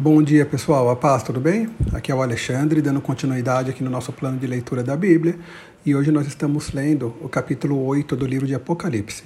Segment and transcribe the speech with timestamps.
[0.00, 0.88] Bom dia, pessoal.
[0.90, 1.68] A paz, tudo bem?
[1.92, 5.36] Aqui é o Alexandre, dando continuidade aqui no nosso plano de leitura da Bíblia.
[5.84, 9.24] E hoje nós estamos lendo o capítulo 8 do livro de Apocalipse.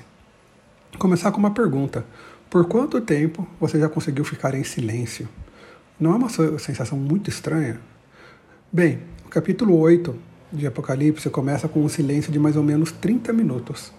[0.90, 2.06] Vou começar com uma pergunta.
[2.48, 5.28] Por quanto tempo você já conseguiu ficar em silêncio?
[6.00, 7.78] Não é uma sensação muito estranha?
[8.72, 10.16] Bem, o capítulo 8
[10.50, 13.92] de Apocalipse começa com um silêncio de mais ou menos 30 minutos.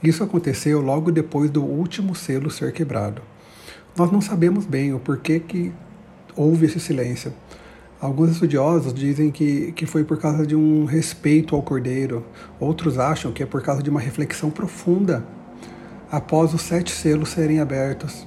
[0.00, 3.20] Isso aconteceu logo depois do último selo ser quebrado.
[3.96, 5.72] Nós não sabemos bem o porquê que
[6.36, 7.32] houve esse silêncio.
[8.00, 12.24] Alguns estudiosos dizem que, que foi por causa de um respeito ao cordeiro,
[12.58, 15.22] outros acham que é por causa de uma reflexão profunda
[16.10, 18.26] após os sete selos serem abertos.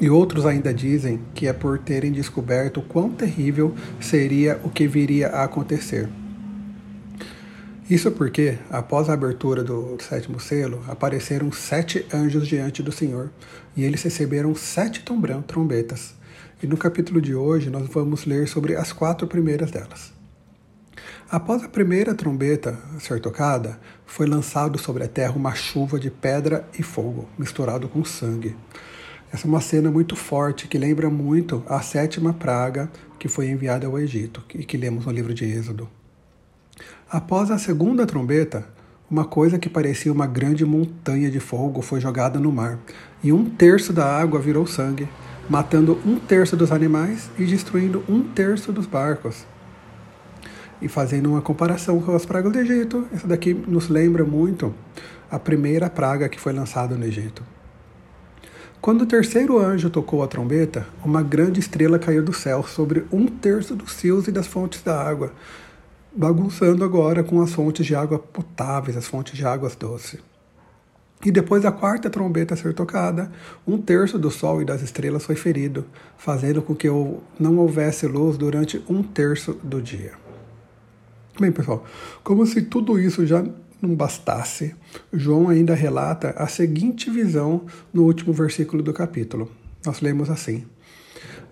[0.00, 5.28] E outros ainda dizem que é por terem descoberto quão terrível seria o que viria
[5.28, 6.08] a acontecer.
[7.88, 13.30] Isso porque, após a abertura do sétimo selo, apareceram sete anjos diante do Senhor,
[13.76, 15.04] e eles receberam sete
[15.46, 16.14] trombetas.
[16.62, 20.12] E no capítulo de hoje nós vamos ler sobre as quatro primeiras delas.
[21.30, 26.68] Após a primeira trombeta ser tocada, foi lançado sobre a terra uma chuva de pedra
[26.78, 28.56] e fogo, misturado com sangue.
[29.32, 32.88] Essa é uma cena muito forte que lembra muito a sétima praga
[33.18, 35.88] que foi enviada ao Egito e que lemos no livro de Êxodo.
[37.10, 38.68] Após a segunda trombeta,
[39.10, 42.78] uma coisa que parecia uma grande montanha de fogo foi jogada no mar,
[43.22, 45.08] e um terço da água virou sangue,
[45.48, 49.46] matando um terço dos animais e destruindo um terço dos barcos.
[50.80, 54.74] E fazendo uma comparação com as pragas do Egito, essa daqui nos lembra muito
[55.30, 57.42] a primeira praga que foi lançada no Egito.
[58.80, 63.26] Quando o terceiro anjo tocou a trombeta, uma grande estrela caiu do céu sobre um
[63.26, 65.32] terço dos rios e das fontes da água,
[66.14, 70.20] bagunçando agora com as fontes de água potáveis, as fontes de águas doces.
[71.24, 73.32] E depois da quarta trombeta ser tocada,
[73.66, 75.86] um terço do sol e das estrelas foi ferido,
[76.18, 76.86] fazendo com que
[77.40, 80.12] não houvesse luz durante um terço do dia.
[81.40, 81.84] Bem, pessoal,
[82.22, 83.42] como se tudo isso já
[83.80, 84.74] não bastasse,
[85.12, 87.62] João ainda relata a seguinte visão
[87.92, 89.50] no último versículo do capítulo.
[89.84, 90.64] Nós lemos assim: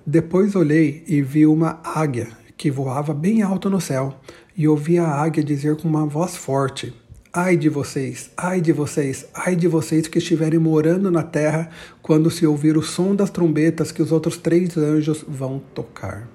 [0.07, 4.21] Depois olhei e vi uma águia que voava bem alto no céu,
[4.57, 6.95] e ouvi a águia dizer com uma voz forte:
[7.35, 11.71] Ai de vocês, ai de vocês, ai de vocês que estiverem morando na terra
[12.03, 16.29] quando se ouvir o som das trombetas que os outros três anjos vão tocar.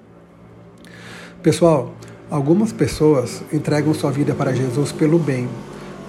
[1.40, 1.94] Pessoal,
[2.28, 5.48] algumas pessoas entregam sua vida para Jesus pelo bem,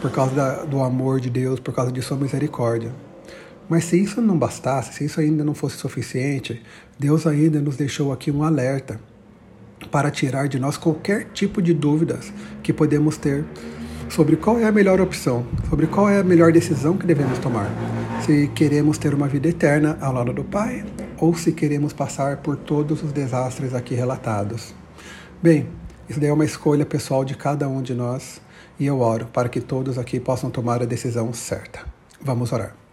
[0.01, 2.91] por causa da, do amor de Deus, por causa de sua misericórdia.
[3.69, 6.63] Mas se isso não bastasse, se isso ainda não fosse suficiente,
[6.97, 8.99] Deus ainda nos deixou aqui um alerta
[9.91, 12.33] para tirar de nós qualquer tipo de dúvidas
[12.63, 13.45] que podemos ter
[14.09, 17.69] sobre qual é a melhor opção, sobre qual é a melhor decisão que devemos tomar.
[18.25, 20.83] Se queremos ter uma vida eterna ao lado do Pai
[21.17, 24.73] ou se queremos passar por todos os desastres aqui relatados.
[25.41, 25.67] Bem,
[26.09, 28.41] isso daí é uma escolha pessoal de cada um de nós
[28.79, 31.81] e eu oro para que todos aqui possam tomar a decisão certa.
[32.21, 32.88] Vamos orar.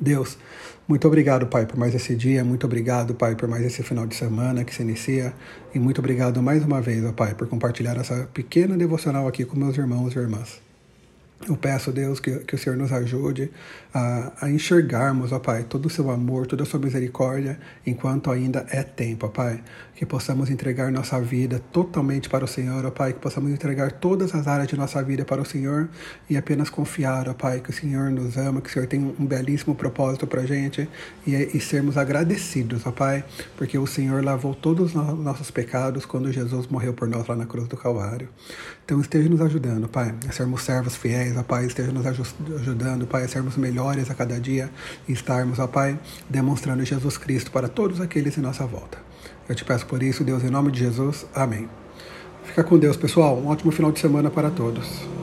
[0.00, 0.38] Deus,
[0.86, 4.14] muito obrigado, Pai, por mais esse dia, muito obrigado, Pai, por mais esse final de
[4.14, 5.34] semana que se inicia,
[5.74, 9.56] e muito obrigado mais uma vez, ó Pai, por compartilhar essa pequena devocional aqui com
[9.56, 10.60] meus irmãos e irmãs.
[11.44, 13.52] Eu peço, Deus, que, que o Senhor nos ajude
[13.92, 18.66] a, a enxergarmos, ó Pai, todo o seu amor, toda a sua misericórdia, enquanto ainda
[18.70, 19.62] é tempo, ó Pai.
[19.94, 23.12] Que possamos entregar nossa vida totalmente para o Senhor, ó Pai.
[23.12, 25.88] Que possamos entregar todas as áreas de nossa vida para o Senhor
[26.28, 29.26] e apenas confiar, ó Pai, que o Senhor nos ama, que o Senhor tem um
[29.26, 30.88] belíssimo propósito para a gente
[31.26, 33.24] e, e sermos agradecidos, ó Pai,
[33.56, 37.46] porque o Senhor lavou todos os nossos pecados quando Jesus morreu por nós lá na
[37.46, 38.28] cruz do Calvário.
[38.84, 43.24] Então esteja nos ajudando, Pai, a sermos servos fiéis, ó Pai, esteja nos ajudando, Pai,
[43.24, 44.70] a sermos melhores a cada dia
[45.08, 45.98] e estarmos, ó Pai,
[46.28, 48.98] demonstrando Jesus Cristo para todos aqueles em nossa volta.
[49.48, 51.24] Eu te peço por isso, Deus, em nome de Jesus.
[51.34, 51.68] Amém.
[52.44, 53.38] Fica com Deus, pessoal.
[53.38, 55.16] Um ótimo final de semana para todos.